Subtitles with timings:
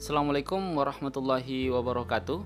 [0.00, 2.40] Assalamualaikum warahmatullahi wabarakatuh.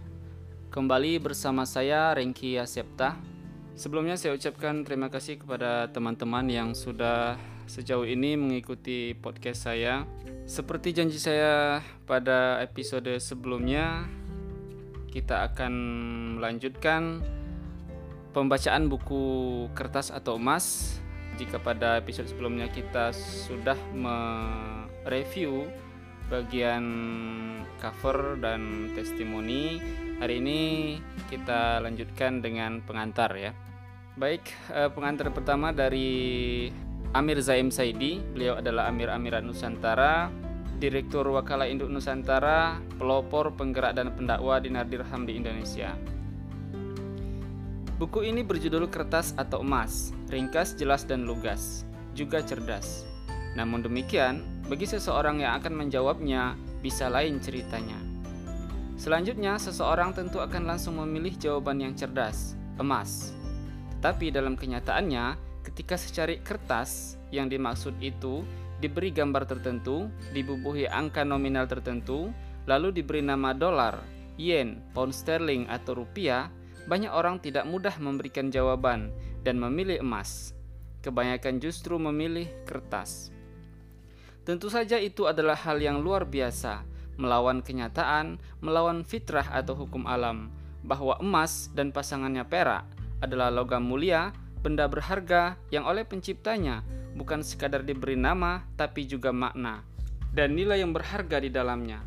[0.75, 3.15] Kembali bersama saya Rengki Asepta.
[3.79, 7.39] Sebelumnya saya ucapkan terima kasih kepada teman-teman yang sudah
[7.71, 10.03] sejauh ini mengikuti podcast saya.
[10.51, 11.79] Seperti janji saya
[12.11, 14.03] pada episode sebelumnya,
[15.15, 15.73] kita akan
[16.43, 17.23] melanjutkan
[18.35, 19.23] pembacaan buku
[19.79, 20.99] kertas atau emas.
[21.39, 25.71] Jika pada episode sebelumnya kita sudah mereview
[26.33, 26.85] bagian
[27.81, 29.81] cover dan testimoni.
[30.23, 30.61] Hari ini
[31.29, 33.53] kita lanjutkan dengan pengantar ya.
[34.15, 36.71] Baik, eh, pengantar pertama dari
[37.13, 38.23] Amir Zaim Saidi.
[38.23, 40.31] Beliau adalah Amir Amiran Nusantara,
[40.79, 45.99] Direktur Wakala Induk Nusantara, pelopor penggerak dan pendakwa di Nadirham di Indonesia.
[47.95, 53.07] Buku ini berjudul Kertas atau Emas, ringkas, jelas, dan lugas, juga cerdas.
[53.55, 57.97] Namun demikian, bagi seseorang yang akan menjawabnya, bisa lain ceritanya.
[58.97, 63.35] Selanjutnya, seseorang tentu akan langsung memilih jawaban yang cerdas, emas.
[63.99, 65.37] Tetapi dalam kenyataannya,
[65.67, 68.47] ketika secari kertas yang dimaksud itu
[68.81, 72.31] diberi gambar tertentu, dibubuhi angka nominal tertentu,
[72.65, 74.01] lalu diberi nama dolar,
[74.41, 76.49] yen, pound sterling, atau rupiah,
[76.85, 79.13] banyak orang tidak mudah memberikan jawaban
[79.45, 80.53] dan memilih emas.
[81.05, 83.29] Kebanyakan justru memilih kertas.
[84.45, 86.85] Tentu saja itu adalah hal yang luar biasa,
[87.17, 90.53] melawan kenyataan, melawan fitrah atau hukum alam,
[90.85, 92.85] bahwa emas dan pasangannya perak
[93.25, 96.85] adalah logam mulia, benda berharga yang oleh penciptanya
[97.17, 99.85] bukan sekadar diberi nama tapi juga makna
[100.35, 102.03] dan nilai yang berharga di dalamnya.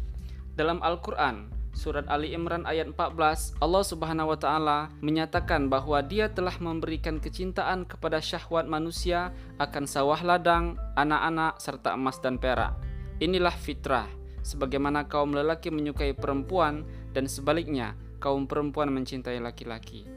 [0.57, 6.57] Dalam Al-Qur'an, Surat Ali Imran ayat 14, Allah Subhanahu wa taala menyatakan bahwa Dia telah
[6.57, 9.29] memberikan kecintaan kepada syahwat manusia
[9.61, 12.73] akan sawah ladang, anak-anak serta emas dan perak.
[13.21, 14.09] Inilah fitrah,
[14.41, 16.81] sebagaimana kaum lelaki menyukai perempuan
[17.13, 20.09] dan sebaliknya kaum perempuan mencintai laki-laki.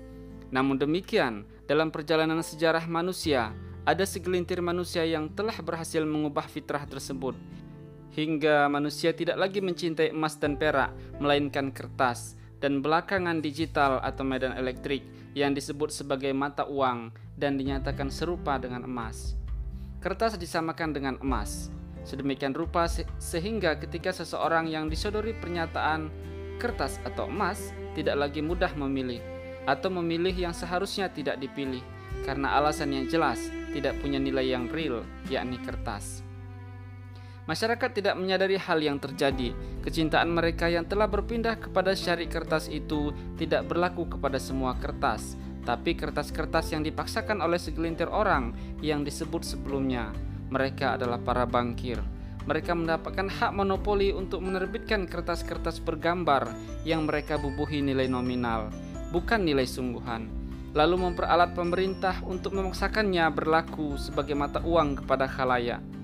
[0.48, 3.52] Namun demikian, dalam perjalanan sejarah manusia,
[3.84, 7.36] ada segelintir manusia yang telah berhasil mengubah fitrah tersebut
[8.14, 10.90] hingga manusia tidak lagi mencintai emas dan perak,
[11.22, 18.10] melainkan kertas dan belakangan digital atau medan elektrik yang disebut sebagai mata uang dan dinyatakan
[18.10, 19.38] serupa dengan emas.
[20.02, 21.70] Kertas disamakan dengan emas.
[22.04, 22.88] Sedemikian rupa
[23.20, 26.08] sehingga ketika seseorang yang disodori pernyataan
[26.56, 29.20] kertas atau emas tidak lagi mudah memilih
[29.68, 31.84] atau memilih yang seharusnya tidak dipilih
[32.24, 36.24] karena alasan yang jelas tidak punya nilai yang real yakni kertas.
[37.48, 39.56] Masyarakat tidak menyadari hal yang terjadi.
[39.80, 45.96] Kecintaan mereka yang telah berpindah kepada syari kertas itu tidak berlaku kepada semua kertas, tapi
[45.96, 48.52] kertas-kertas yang dipaksakan oleh segelintir orang
[48.84, 50.12] yang disebut sebelumnya.
[50.52, 51.96] Mereka adalah para bangkir.
[52.44, 56.48] Mereka mendapatkan hak monopoli untuk menerbitkan kertas-kertas bergambar
[56.88, 58.72] yang mereka bubuhi nilai nominal,
[59.12, 60.26] bukan nilai sungguhan.
[60.72, 65.99] Lalu memperalat pemerintah untuk memaksakannya berlaku sebagai mata uang kepada khalayak.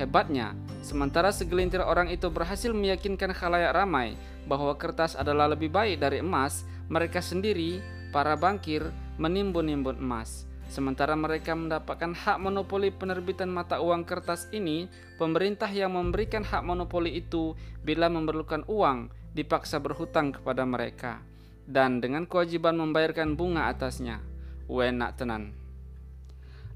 [0.00, 4.16] Hebatnya, sementara segelintir orang itu berhasil meyakinkan khalayak ramai
[4.48, 8.88] bahwa kertas adalah lebih baik dari emas, mereka sendiri, para bangkir,
[9.20, 10.48] menimbun-nimbun emas.
[10.72, 14.88] Sementara mereka mendapatkan hak monopoli penerbitan mata uang kertas ini,
[15.20, 17.52] pemerintah yang memberikan hak monopoli itu
[17.84, 21.20] bila memerlukan uang dipaksa berhutang kepada mereka
[21.68, 24.24] dan dengan kewajiban membayarkan bunga atasnya.
[24.64, 25.52] Wenak tenan.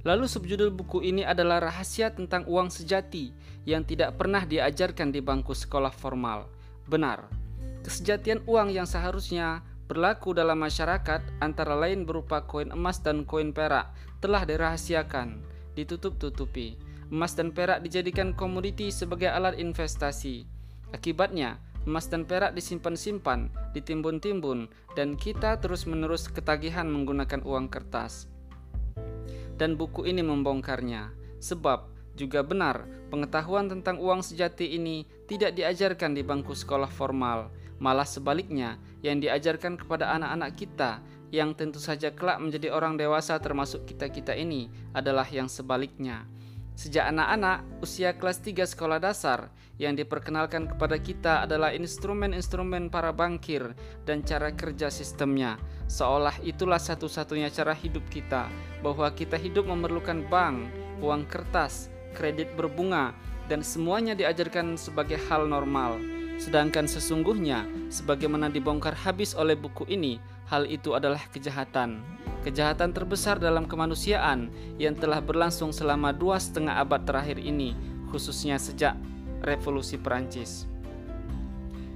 [0.05, 3.33] Lalu subjudul buku ini adalah rahasia tentang uang sejati
[3.65, 6.45] yang tidak pernah diajarkan di bangku sekolah formal.
[6.85, 7.25] Benar,
[7.81, 13.97] kesejatian uang yang seharusnya berlaku dalam masyarakat antara lain berupa koin emas dan koin perak
[14.21, 15.41] telah dirahasiakan,
[15.73, 16.77] ditutup-tutupi.
[17.09, 20.45] Emas dan perak dijadikan komoditi sebagai alat investasi.
[20.93, 21.57] Akibatnya,
[21.89, 28.29] emas dan perak disimpan-simpan, ditimbun-timbun, dan kita terus-menerus ketagihan menggunakan uang kertas
[29.59, 31.15] dan buku ini membongkarnya.
[31.43, 37.51] Sebab juga benar, pengetahuan tentang uang sejati ini tidak diajarkan di bangku sekolah formal,
[37.83, 41.03] malah sebaliknya yang diajarkan kepada anak-anak kita
[41.35, 46.23] yang tentu saja kelak menjadi orang dewasa termasuk kita-kita ini adalah yang sebaliknya.
[46.75, 49.47] Sejak anak-anak usia kelas 3 sekolah dasar
[49.79, 55.55] yang diperkenalkan kepada kita adalah instrumen-instrumen para bangkir dan cara kerja sistemnya.
[55.87, 58.51] Seolah itulah satu-satunya cara hidup kita,
[58.83, 60.67] bahwa kita hidup memerlukan bank,
[60.99, 63.15] uang kertas, kredit berbunga,
[63.47, 66.03] dan semuanya diajarkan sebagai hal normal.
[66.43, 70.19] Sedangkan sesungguhnya, sebagaimana dibongkar habis oleh buku ini,
[70.51, 72.03] hal itu adalah kejahatan
[72.45, 77.73] kejahatan terbesar dalam kemanusiaan yang telah berlangsung selama dua setengah abad terakhir ini,
[78.13, 78.93] khususnya sejak
[79.41, 80.69] Revolusi Perancis.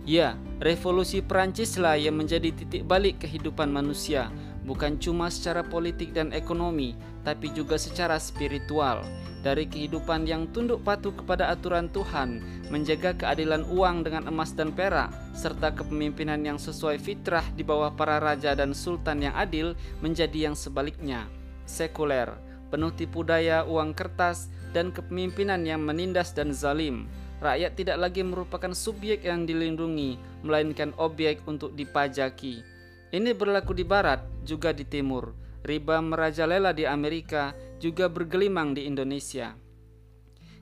[0.09, 4.33] Ya, revolusi Perancislah yang menjadi titik balik kehidupan manusia,
[4.69, 6.93] bukan cuma secara politik dan ekonomi,
[7.25, 9.01] tapi juga secara spiritual.
[9.41, 15.09] Dari kehidupan yang tunduk patuh kepada aturan Tuhan, menjaga keadilan uang dengan emas dan perak,
[15.33, 19.73] serta kepemimpinan yang sesuai fitrah di bawah para raja dan sultan yang adil,
[20.05, 21.25] menjadi yang sebaliknya,
[21.65, 22.29] sekuler,
[22.69, 28.75] penuh tipu daya uang kertas, dan kepemimpinan yang menindas dan zalim rakyat tidak lagi merupakan
[28.75, 32.78] subjek yang dilindungi, melainkan objek untuk dipajaki.
[33.09, 35.33] Ini berlaku di barat, juga di timur.
[35.65, 39.57] Riba merajalela di Amerika, juga bergelimang di Indonesia.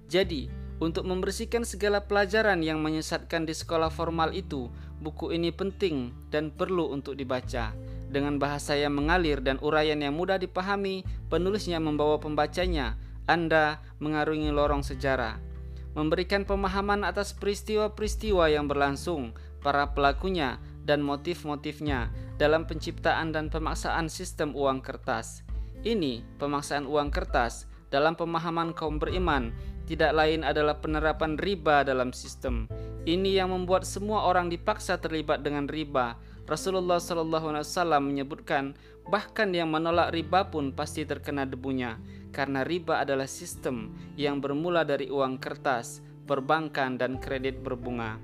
[0.06, 0.46] Jadi,
[0.78, 4.70] untuk membersihkan segala pelajaran yang menyesatkan di sekolah formal itu,
[5.02, 7.75] buku ini penting dan perlu untuk dibaca.
[8.06, 12.94] Dengan bahasa yang mengalir dan uraian yang mudah dipahami, penulisnya membawa pembacanya.
[13.26, 15.56] Anda mengarungi lorong sejarah
[15.96, 19.32] memberikan pemahaman atas peristiwa-peristiwa yang berlangsung,
[19.64, 25.43] para pelakunya, dan motif-motifnya dalam penciptaan dan pemaksaan sistem uang kertas.
[25.83, 29.50] Ini, pemaksaan uang kertas, dalam pemahaman kaum beriman,
[29.87, 32.67] tidak lain adalah penerapan riba dalam sistem.
[33.06, 36.19] Ini yang membuat semua orang dipaksa terlibat dengan riba.
[36.47, 38.75] Rasulullah SAW menyebutkan,
[39.06, 41.99] bahkan yang menolak riba pun pasti terkena debunya
[42.37, 48.21] karena riba adalah sistem yang bermula dari uang kertas, perbankan, dan kredit berbunga.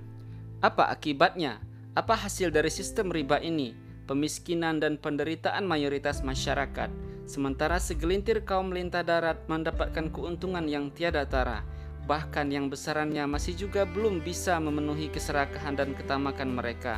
[0.61, 1.65] Apa akibatnya?
[1.93, 3.77] Apa hasil dari sistem riba ini?
[4.09, 6.89] Pemiskinan dan penderitaan mayoritas masyarakat,
[7.29, 11.61] sementara segelintir kaum lintah darat mendapatkan keuntungan yang tiada tara,
[12.09, 16.97] bahkan yang besarannya masih juga belum bisa memenuhi keserakahan dan ketamakan mereka.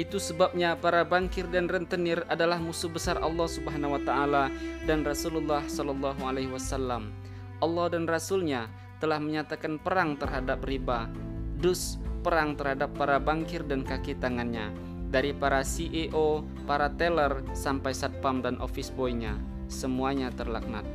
[0.00, 4.48] Itu sebabnya para bangkir dan rentenir adalah musuh besar Allah Subhanahu wa taala
[4.88, 7.12] dan Rasulullah sallallahu alaihi wasallam.
[7.60, 8.72] Allah dan Rasulnya
[9.04, 11.12] telah menyatakan perang terhadap riba.
[11.60, 14.70] Dus perang terhadap para bangkir dan kaki tangannya
[15.10, 19.34] dari para CEO, para teller sampai satpam dan office boy-nya.
[19.66, 20.86] Semuanya terlaknat.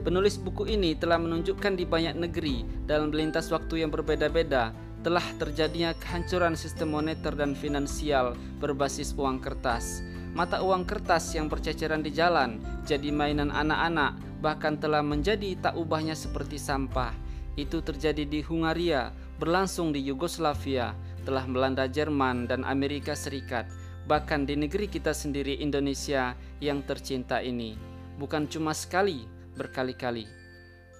[0.00, 5.96] Penulis buku ini telah menunjukkan di banyak negeri dalam melintas waktu yang berbeda-beda telah terjadinya
[5.96, 10.04] kehancuran sistem moneter dan finansial berbasis uang kertas.
[10.30, 16.14] Mata uang kertas yang berceceran di jalan jadi mainan anak-anak, bahkan telah menjadi tak ubahnya
[16.14, 17.12] seperti sampah.
[17.58, 19.10] Itu terjadi di Hungaria,
[19.40, 20.92] berlangsung di Yugoslavia,
[21.24, 23.64] telah melanda Jerman dan Amerika Serikat,
[24.04, 27.80] bahkan di negeri kita sendiri Indonesia yang tercinta ini.
[28.20, 29.24] Bukan cuma sekali,
[29.56, 30.28] berkali-kali.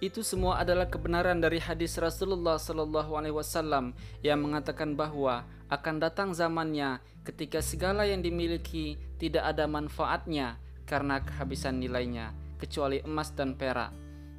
[0.00, 3.92] Itu semua adalah kebenaran dari hadis Rasulullah Sallallahu Alaihi Wasallam
[4.24, 10.56] yang mengatakan bahwa akan datang zamannya ketika segala yang dimiliki tidak ada manfaatnya
[10.88, 13.92] karena kehabisan nilainya kecuali emas dan perak.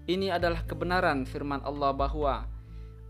[0.10, 2.50] Ini adalah kebenaran firman Allah bahwa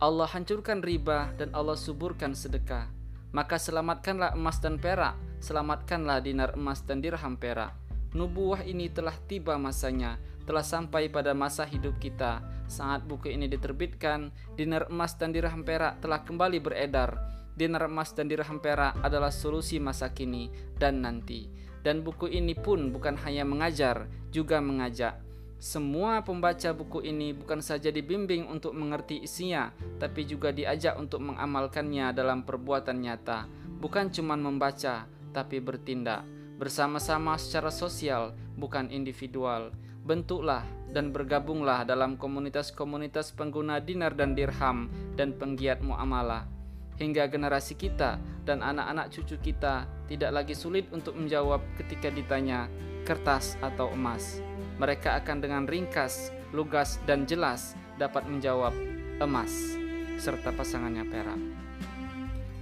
[0.01, 2.89] Allah hancurkan riba dan Allah suburkan sedekah.
[3.37, 5.13] Maka selamatkanlah emas dan perak,
[5.45, 7.77] selamatkanlah dinar emas dan dirham perak.
[8.17, 10.17] Nubuah ini telah tiba masanya
[10.49, 12.41] telah sampai pada masa hidup kita.
[12.65, 17.13] Saat buku ini diterbitkan, dinar emas dan dirham perak telah kembali beredar.
[17.53, 20.49] Dinar emas dan dirham perak adalah solusi masa kini
[20.81, 21.45] dan nanti.
[21.85, 25.30] Dan buku ini pun bukan hanya mengajar, juga mengajak.
[25.61, 29.69] Semua pembaca buku ini bukan saja dibimbing untuk mengerti isinya,
[30.01, 33.45] tapi juga diajak untuk mengamalkannya dalam perbuatan nyata.
[33.77, 36.25] Bukan cuma membaca, tapi bertindak
[36.57, 39.69] bersama-sama secara sosial, bukan individual
[40.01, 46.49] bentuklah dan bergabunglah dalam komunitas-komunitas pengguna dinar dan dirham dan penggiat muamalah
[46.97, 52.69] hingga generasi kita dan anak-anak cucu kita tidak lagi sulit untuk menjawab ketika ditanya
[53.05, 54.41] kertas atau emas.
[54.81, 58.73] Mereka akan dengan ringkas, lugas dan jelas dapat menjawab
[59.21, 59.77] emas
[60.17, 61.37] serta pasangannya perak.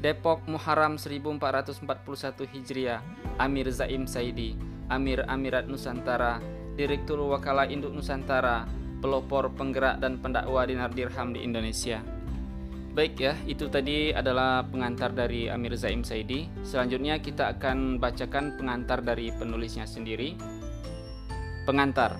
[0.04, 1.80] Depok Muharram 1441
[2.44, 3.00] Hijriah
[3.40, 4.60] Amir Zaim Saidi
[4.92, 6.44] Amir Amirat Nusantara
[6.80, 8.64] Direktur Wakala Induk Nusantara,
[9.04, 12.00] pelopor penggerak dan pendakwa dinar dirham di Indonesia.
[12.96, 16.48] Baik ya, itu tadi adalah pengantar dari Amir Zaim Saidi.
[16.64, 20.40] Selanjutnya kita akan bacakan pengantar dari penulisnya sendiri.
[21.70, 22.18] Pengantar.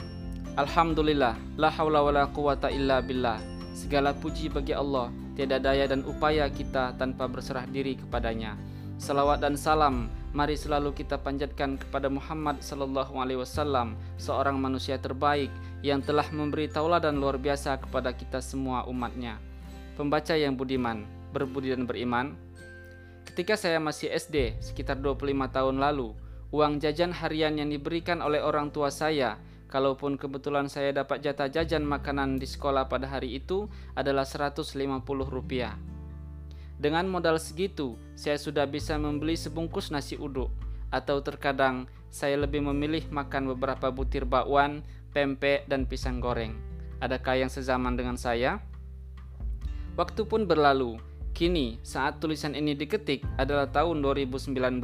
[0.62, 3.42] Alhamdulillah, la haula wala quwata illa billah.
[3.74, 8.54] Segala puji bagi Allah, tiada daya dan upaya kita tanpa berserah diri kepadanya.
[9.02, 10.06] Salawat dan salam
[10.38, 15.50] mari selalu kita panjatkan kepada Muhammad sallallahu alaihi wasallam, seorang manusia terbaik
[15.82, 19.42] yang telah memberi tauladan luar biasa kepada kita semua umatnya.
[19.98, 22.38] Pembaca yang budiman, berbudi dan beriman.
[23.26, 26.14] Ketika saya masih SD, sekitar 25 tahun lalu,
[26.50, 29.38] uang jajan harian yang diberikan oleh orang tua saya
[29.70, 34.66] Kalaupun kebetulan saya dapat jatah jajan makanan di sekolah pada hari itu adalah 150
[35.30, 35.78] rupiah.
[36.82, 40.50] Dengan modal segitu, saya sudah bisa membeli sebungkus nasi uduk.
[40.90, 44.82] Atau terkadang, saya lebih memilih makan beberapa butir bakwan,
[45.14, 46.58] pempek, dan pisang goreng.
[46.98, 48.66] Adakah yang sezaman dengan saya?
[49.94, 50.98] Waktu pun berlalu.
[51.38, 54.82] Kini, saat tulisan ini diketik adalah tahun 2019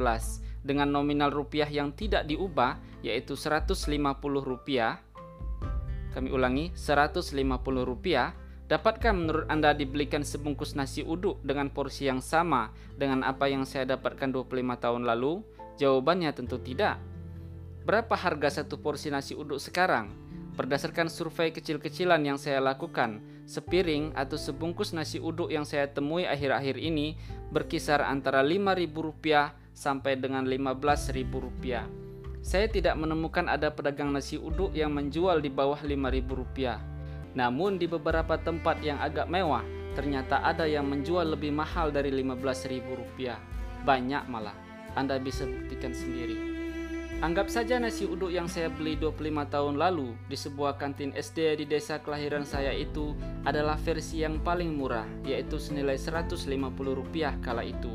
[0.66, 3.86] dengan nominal rupiah yang tidak diubah yaitu 150
[4.42, 4.98] rupiah.
[6.10, 7.38] Kami ulangi, 150
[7.86, 8.34] rupiah.
[8.66, 13.94] Dapatkah menurut Anda dibelikan sebungkus nasi uduk dengan porsi yang sama dengan apa yang saya
[13.94, 15.46] dapatkan 25 tahun lalu?
[15.78, 16.98] Jawabannya tentu tidak.
[17.86, 20.10] Berapa harga satu porsi nasi uduk sekarang?
[20.58, 26.80] Berdasarkan survei kecil-kecilan yang saya lakukan, sepiring atau sebungkus nasi uduk yang saya temui akhir-akhir
[26.80, 27.14] ini
[27.54, 28.90] berkisar antara Rp5.000
[29.76, 31.84] sampai dengan Rp15.000.
[32.40, 36.80] Saya tidak menemukan ada pedagang nasi uduk yang menjual di bawah Rp5.000.
[37.36, 39.60] Namun di beberapa tempat yang agak mewah,
[39.92, 43.84] ternyata ada yang menjual lebih mahal dari Rp15.000.
[43.84, 44.56] Banyak malah.
[44.96, 46.56] Anda bisa buktikan sendiri.
[47.16, 51.64] Anggap saja nasi uduk yang saya beli 25 tahun lalu di sebuah kantin SD di
[51.64, 57.92] desa kelahiran saya itu adalah versi yang paling murah, yaitu senilai Rp150 kala itu.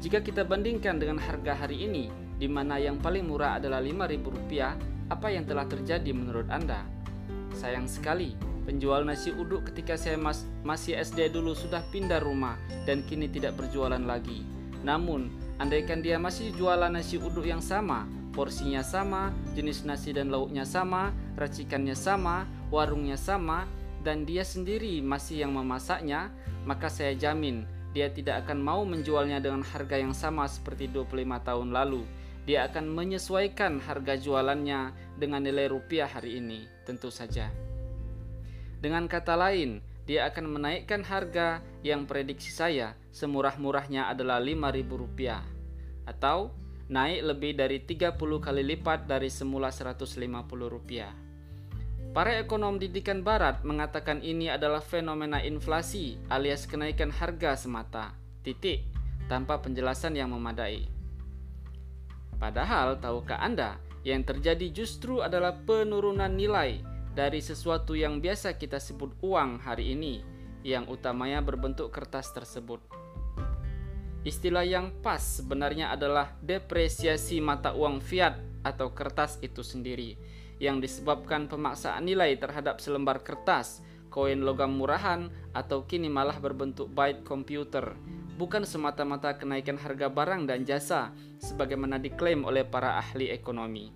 [0.00, 2.08] Jika kita bandingkan dengan harga hari ini,
[2.40, 6.88] di mana yang paling murah adalah Rp5.000, apa yang telah terjadi menurut Anda?
[7.52, 8.32] Sayang sekali,
[8.64, 12.56] penjual nasi uduk ketika saya mas masih SD dulu sudah pindah rumah
[12.88, 14.40] dan kini tidak berjualan lagi.
[14.80, 15.28] Namun,
[15.60, 21.12] andaikan dia masih jualan nasi uduk yang sama, porsinya sama, jenis nasi dan lauknya sama,
[21.36, 23.68] racikannya sama, warungnya sama,
[24.00, 26.32] dan dia sendiri masih yang memasaknya,
[26.64, 31.68] maka saya jamin dia tidak akan mau menjualnya dengan harga yang sama seperti 25 tahun
[31.74, 32.06] lalu.
[32.46, 37.50] Dia akan menyesuaikan harga jualannya dengan nilai rupiah hari ini, tentu saja.
[38.80, 45.30] Dengan kata lain, dia akan menaikkan harga yang prediksi saya semurah-murahnya adalah Rp5.000
[46.08, 46.50] atau
[46.90, 51.29] naik lebih dari 30 kali lipat dari semula Rp150.
[52.10, 58.18] Para ekonom didikan barat mengatakan ini adalah fenomena inflasi alias kenaikan harga semata.
[58.42, 58.82] Titik,
[59.30, 60.90] tanpa penjelasan yang memadai.
[62.34, 66.82] Padahal tahukah Anda, yang terjadi justru adalah penurunan nilai
[67.14, 70.26] dari sesuatu yang biasa kita sebut uang hari ini,
[70.66, 72.82] yang utamanya berbentuk kertas tersebut.
[74.26, 80.16] Istilah yang pas sebenarnya adalah depresiasi mata uang fiat atau kertas itu sendiri
[80.60, 83.80] yang disebabkan pemaksaan nilai terhadap selembar kertas,
[84.12, 87.96] koin logam murahan, atau kini malah berbentuk byte komputer,
[88.36, 93.88] bukan semata-mata kenaikan harga barang dan jasa sebagaimana diklaim oleh para ahli ekonomi.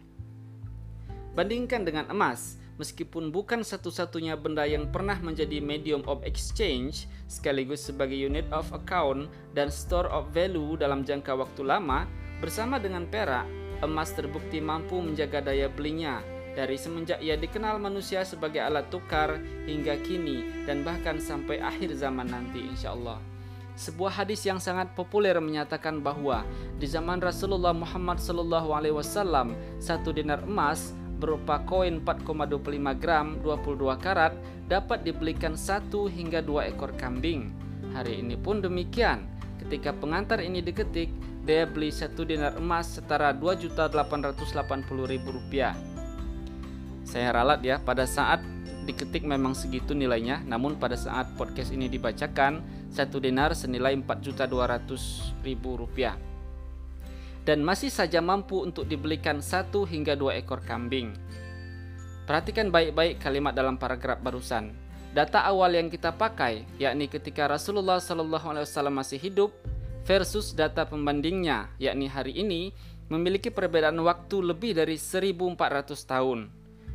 [1.36, 8.16] Bandingkan dengan emas, meskipun bukan satu-satunya benda yang pernah menjadi medium of exchange sekaligus sebagai
[8.16, 13.48] unit of account dan store of value dalam jangka waktu lama, bersama dengan perak,
[13.82, 16.22] emas terbukti mampu menjaga daya belinya
[16.54, 22.30] dari semenjak ia dikenal manusia sebagai alat tukar hingga kini dan bahkan sampai akhir zaman
[22.30, 23.18] nanti insya Allah.
[23.74, 26.46] Sebuah hadis yang sangat populer menyatakan bahwa
[26.78, 34.30] di zaman Rasulullah Muhammad Wasallam satu dinar emas berupa koin 4,25 gram 22 karat
[34.70, 37.50] dapat dibelikan satu hingga dua ekor kambing.
[37.90, 39.26] Hari ini pun demikian.
[39.58, 41.10] Ketika pengantar ini diketik,
[41.44, 45.76] dia beli satu dinar emas setara 2.880.000 rupiah.
[47.04, 48.40] Saya ralat ya pada saat
[48.88, 55.40] diketik memang segitu nilainya namun pada saat podcast ini dibacakan satu dinar senilai 4.200.000
[55.76, 56.16] rupiah
[57.44, 61.12] dan masih saja mampu untuk dibelikan satu hingga dua ekor kambing.
[62.24, 64.72] Perhatikan baik-baik kalimat dalam paragraf barusan.
[65.12, 69.52] Data awal yang kita pakai, yakni ketika Rasulullah SAW masih hidup,
[70.04, 72.70] versus data pembandingnya, yakni hari ini,
[73.08, 75.56] memiliki perbedaan waktu lebih dari 1400
[76.04, 76.40] tahun.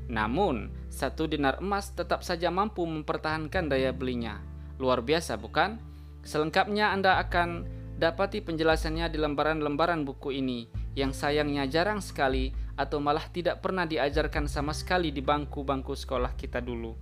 [0.09, 4.41] Namun, satu dinar emas tetap saja mampu mempertahankan daya belinya.
[4.81, 5.77] Luar biasa, bukan?
[6.25, 7.65] Selengkapnya Anda akan
[7.99, 10.65] dapati penjelasannya di lembaran-lembaran buku ini
[10.97, 12.49] yang sayangnya jarang sekali
[12.79, 16.95] atau malah tidak pernah diajarkan sama sekali di bangku-bangku sekolah kita dulu.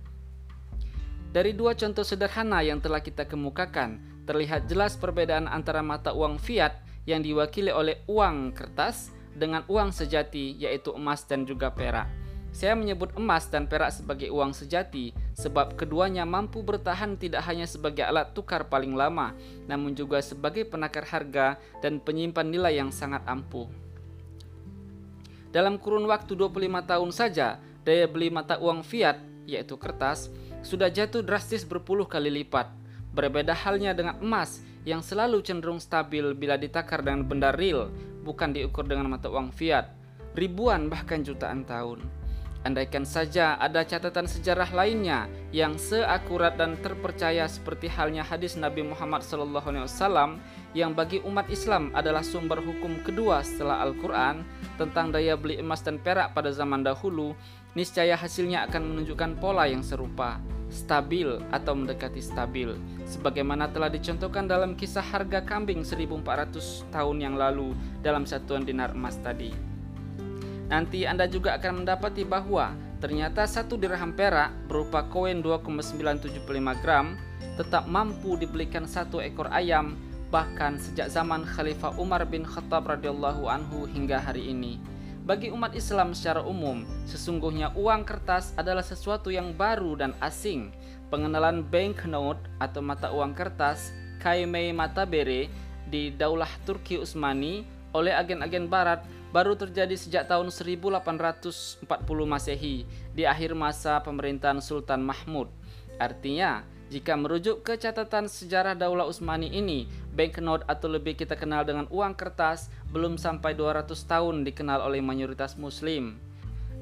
[1.28, 6.84] Dari dua contoh sederhana yang telah kita kemukakan, terlihat jelas perbedaan antara mata uang fiat
[7.08, 12.04] yang diwakili oleh uang kertas dengan uang sejati yaitu emas dan juga perak.
[12.52, 18.04] Saya menyebut emas dan perak sebagai uang sejati sebab keduanya mampu bertahan tidak hanya sebagai
[18.04, 19.32] alat tukar paling lama,
[19.64, 23.68] namun juga sebagai penakar harga dan penyimpan nilai yang sangat ampuh.
[25.48, 29.16] Dalam kurun waktu 25 tahun saja, daya beli mata uang fiat,
[29.48, 30.28] yaitu kertas,
[30.60, 32.68] sudah jatuh drastis berpuluh kali lipat.
[33.18, 37.90] Berbeda halnya dengan emas yang selalu cenderung stabil bila ditakar dengan benda real,
[38.22, 39.90] bukan diukur dengan mata uang fiat,
[40.38, 42.06] ribuan bahkan jutaan tahun.
[42.62, 49.26] Andaikan saja ada catatan sejarah lainnya yang seakurat dan terpercaya seperti halnya hadis Nabi Muhammad
[49.26, 50.38] SAW
[50.74, 54.46] yang bagi umat Islam adalah sumber hukum kedua setelah Al-Quran
[54.78, 57.34] tentang daya beli emas dan perak pada zaman dahulu,
[57.78, 62.74] niscaya hasilnya akan menunjukkan pola yang serupa, stabil atau mendekati stabil,
[63.06, 69.14] sebagaimana telah dicontohkan dalam kisah harga kambing 1400 tahun yang lalu dalam satuan dinar emas
[69.22, 69.54] tadi.
[70.66, 77.14] Nanti Anda juga akan mendapati bahwa ternyata satu dirham perak berupa koin 2,975 gram
[77.54, 79.94] tetap mampu dibelikan satu ekor ayam
[80.28, 84.76] bahkan sejak zaman Khalifah Umar bin Khattab radhiyallahu anhu hingga hari ini.
[85.28, 90.72] Bagi umat Islam secara umum, sesungguhnya uang kertas adalah sesuatu yang baru dan asing.
[91.12, 93.92] Pengenalan banknote atau mata uang kertas
[94.24, 95.52] Kaimei Matabere
[95.84, 101.84] di Daulah Turki Utsmani oleh agen-agen barat baru terjadi sejak tahun 1840
[102.24, 105.52] Masehi di akhir masa pemerintahan Sultan Mahmud.
[106.00, 111.86] Artinya, jika merujuk ke catatan sejarah Daulah Utsmani ini, banknote atau lebih kita kenal dengan
[111.94, 116.18] uang kertas belum sampai 200 tahun dikenal oleh mayoritas muslim.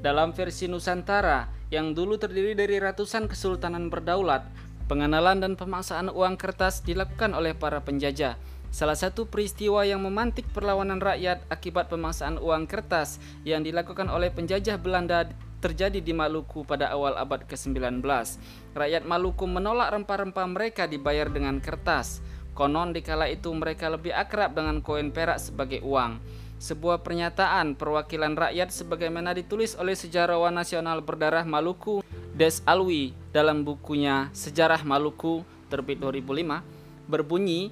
[0.01, 4.49] Dalam versi Nusantara yang dulu terdiri dari ratusan kesultanan berdaulat,
[4.89, 8.41] pengenalan dan pemaksaan uang kertas dilakukan oleh para penjajah
[8.77, 14.77] Salah satu peristiwa yang memantik perlawanan rakyat akibat pemaksaan uang kertas yang dilakukan oleh penjajah
[14.77, 15.33] Belanda
[15.65, 18.05] terjadi di Maluku pada awal abad ke-19.
[18.77, 22.21] Rakyat Maluku menolak rempah-rempah mereka dibayar dengan kertas.
[22.57, 26.17] Konon di kala itu mereka lebih akrab dengan koin perak sebagai uang.
[26.57, 32.01] Sebuah pernyataan perwakilan rakyat sebagaimana ditulis oleh sejarawan nasional berdarah Maluku
[32.33, 36.65] Des Alwi dalam bukunya Sejarah Maluku terbit 2005
[37.13, 37.69] berbunyi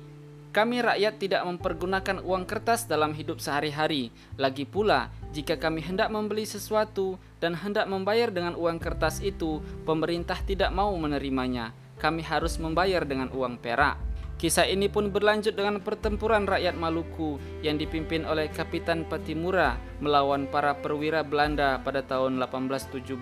[0.54, 4.14] kami rakyat tidak mempergunakan uang kertas dalam hidup sehari-hari.
[4.38, 10.38] Lagi pula, jika kami hendak membeli sesuatu dan hendak membayar dengan uang kertas itu, pemerintah
[10.46, 11.74] tidak mau menerimanya.
[11.98, 13.98] Kami harus membayar dengan uang perak.
[14.34, 20.74] Kisah ini pun berlanjut dengan pertempuran rakyat Maluku yang dipimpin oleh Kapitan Patimura melawan para
[20.74, 23.14] perwira Belanda pada tahun 1817.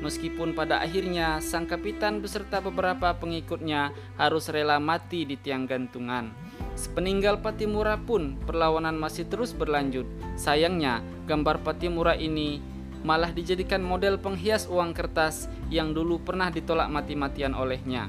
[0.00, 6.32] Meskipun pada akhirnya sang kapitan beserta beberapa pengikutnya harus rela mati di tiang gantungan.
[6.80, 10.08] Sepeninggal Patimura pun perlawanan masih terus berlanjut.
[10.40, 12.64] Sayangnya, gambar Patimura ini
[13.04, 18.08] malah dijadikan model penghias uang kertas yang dulu pernah ditolak mati-matian olehnya.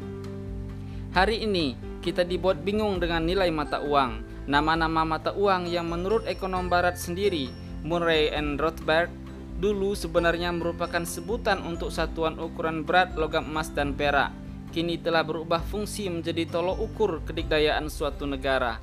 [1.10, 4.24] Hari ini, kita dibuat bingung dengan nilai mata uang.
[4.50, 7.52] Nama-nama mata uang yang menurut ekonom barat sendiri,
[7.86, 9.12] Murray and Rothbard,
[9.60, 14.32] dulu sebenarnya merupakan sebutan untuk satuan ukuran berat logam emas dan perak
[14.70, 18.78] kini telah berubah fungsi menjadi tolok ukur kedikdayaan suatu negara.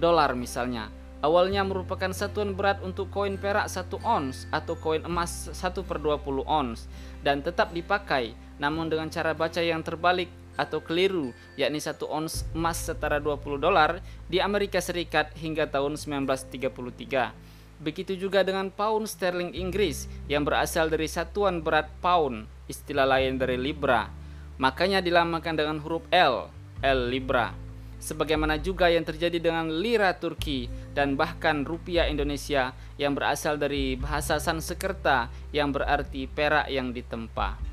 [0.00, 0.88] Dolar misalnya,
[1.20, 6.40] awalnya merupakan satuan berat untuk koin perak 1 ons atau koin emas 1 per 20
[6.48, 6.88] ons
[7.20, 12.76] dan tetap dipakai namun dengan cara baca yang terbalik atau keliru yakni 1 ons emas
[12.76, 17.80] setara 20 dolar di Amerika Serikat hingga tahun 1933.
[17.80, 23.56] Begitu juga dengan pound sterling Inggris yang berasal dari satuan berat pound, istilah lain dari
[23.56, 24.20] libra
[24.60, 26.52] Makanya dilamakan dengan huruf L,
[26.84, 27.56] L Libra.
[27.96, 34.36] Sebagaimana juga yang terjadi dengan lira Turki dan bahkan rupiah Indonesia yang berasal dari bahasa
[34.36, 37.69] Sanskerta yang berarti perak yang ditempa.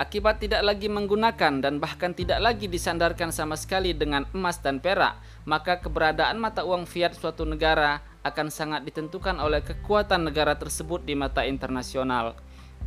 [0.00, 5.20] Akibat tidak lagi menggunakan dan bahkan tidak lagi disandarkan sama sekali dengan emas dan perak,
[5.44, 11.12] maka keberadaan mata uang fiat suatu negara akan sangat ditentukan oleh kekuatan negara tersebut di
[11.12, 12.32] mata internasional.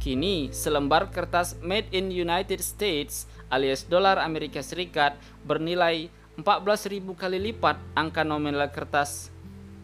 [0.02, 5.14] Kini, selembar kertas made in United States alias dolar Amerika Serikat
[5.46, 6.10] bernilai
[6.42, 9.30] 14.000 kali lipat angka nominal kertas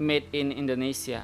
[0.01, 1.21] made in Indonesia.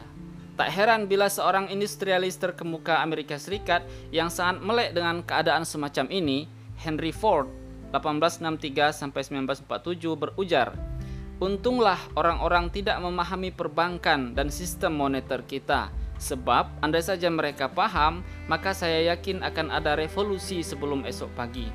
[0.55, 6.47] Tak heran bila seorang industrialis terkemuka Amerika Serikat yang sangat melek dengan keadaan semacam ini,
[6.79, 7.51] Henry Ford
[7.91, 10.71] 1863 sampai 1947 berujar,
[11.43, 18.71] "Untunglah orang-orang tidak memahami perbankan dan sistem moneter kita." Sebab andai saja mereka paham, maka
[18.71, 21.67] saya yakin akan ada revolusi sebelum esok pagi.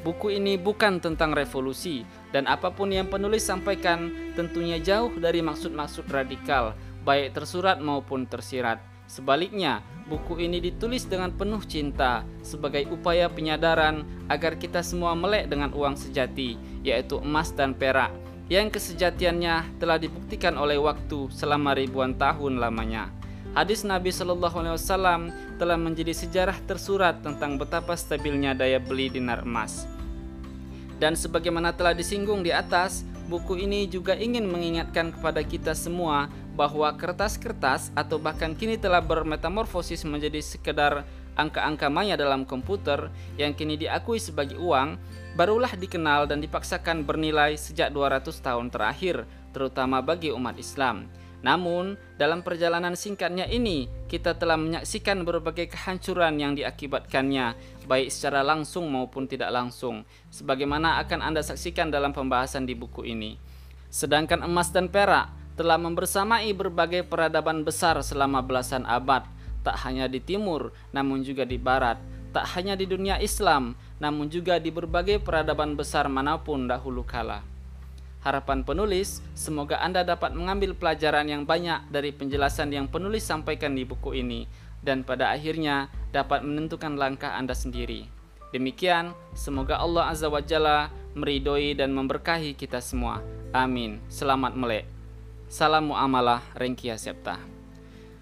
[0.00, 6.08] Buku ini bukan tentang revolusi dan apa pun yang penulis sampaikan tentunya jauh dari maksud-maksud
[6.08, 6.72] radikal,
[7.04, 8.80] baik tersurat maupun tersirat.
[9.10, 15.74] Sebaliknya, buku ini ditulis dengan penuh cinta sebagai upaya penyadaran agar kita semua melek dengan
[15.74, 16.54] uang sejati,
[16.86, 18.14] yaitu emas dan perak,
[18.46, 23.10] yang kesejatiannya telah dibuktikan oleh waktu selama ribuan tahun lamanya.
[23.50, 25.20] Hadis Nabi Shallallahu Alaihi Wasallam
[25.58, 29.90] telah menjadi sejarah tersurat tentang betapa stabilnya daya beli dinar emas.
[31.02, 36.92] Dan sebagaimana telah disinggung di atas, buku ini juga ingin mengingatkan kepada kita semua bahwa
[36.92, 43.08] kertas-kertas atau bahkan kini telah bermetamorfosis menjadi sekedar angka-angka maya dalam komputer
[43.40, 45.00] yang kini diakui sebagai uang
[45.40, 49.24] barulah dikenal dan dipaksakan bernilai sejak 200 tahun terakhir
[49.56, 51.08] terutama bagi umat Islam.
[51.40, 57.56] Namun, dalam perjalanan singkatnya ini, kita telah menyaksikan berbagai kehancuran yang diakibatkannya,
[57.88, 63.40] baik secara langsung maupun tidak langsung, sebagaimana akan Anda saksikan dalam pembahasan di buku ini.
[63.88, 69.28] Sedangkan emas dan perak telah membersamai berbagai peradaban besar selama belasan abad,
[69.60, 72.00] tak hanya di timur, namun juga di barat,
[72.32, 77.44] tak hanya di dunia Islam, namun juga di berbagai peradaban besar mana pun dahulu kala.
[78.24, 83.84] Harapan penulis, semoga Anda dapat mengambil pelajaran yang banyak dari penjelasan yang penulis sampaikan di
[83.84, 84.48] buku ini
[84.80, 88.08] dan pada akhirnya dapat menentukan langkah Anda sendiri.
[88.56, 93.20] Demikian, semoga Allah Azza wa Jalla meridoi dan memberkahi kita semua.
[93.52, 94.00] Amin.
[94.08, 94.99] Selamat melek.
[95.50, 97.34] Salam muamalah Rengkia Septa.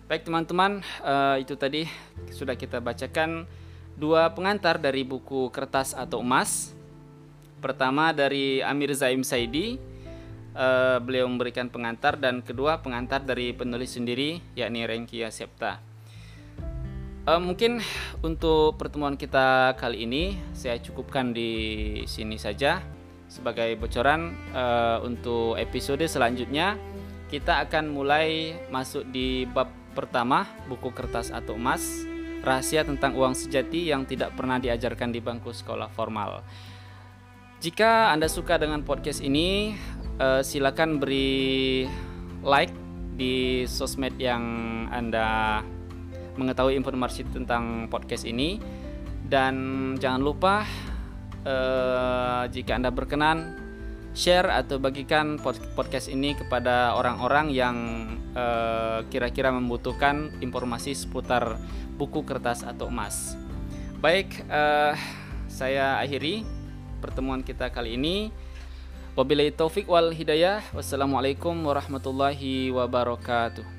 [0.09, 1.85] Baik teman-teman, uh, itu tadi
[2.33, 3.45] sudah kita bacakan
[4.01, 6.73] dua pengantar dari buku Kertas atau Emas
[7.61, 9.77] Pertama dari Amir Zaim Saidi,
[10.57, 15.85] uh, beliau memberikan pengantar dan kedua pengantar dari penulis sendiri yakni Renkia Septa.
[17.29, 17.85] Uh, mungkin
[18.25, 21.53] untuk pertemuan kita kali ini saya cukupkan di
[22.09, 22.81] sini saja
[23.29, 24.33] sebagai bocoran
[25.05, 26.81] untuk episode selanjutnya
[27.29, 32.05] kita akan mulai masuk di bab pertama buku kertas atau emas
[32.41, 36.41] rahasia tentang uang sejati yang tidak pernah diajarkan di bangku sekolah formal.
[37.59, 39.75] Jika Anda suka dengan podcast ini,
[40.23, 41.85] uh, silakan beri
[42.47, 42.73] like
[43.19, 44.43] di sosmed yang
[44.95, 45.61] Anda
[46.39, 48.63] mengetahui informasi tentang podcast ini
[49.27, 49.55] dan
[49.99, 50.63] jangan lupa
[51.43, 53.68] uh, jika Anda berkenan
[54.19, 55.39] share atau bagikan
[55.79, 57.77] podcast ini kepada orang-orang yang
[58.35, 61.55] uh, kira-kira membutuhkan informasi seputar
[61.95, 63.39] buku kertas atau emas.
[64.03, 64.99] Baik, uh,
[65.47, 66.43] saya akhiri
[66.99, 68.35] pertemuan kita kali ini.
[69.15, 70.67] Wabillahi taufik wal hidayah.
[70.75, 73.78] Wassalamualaikum warahmatullahi wabarakatuh.